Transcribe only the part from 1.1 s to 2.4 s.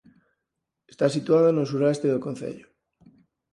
situada no suroeste do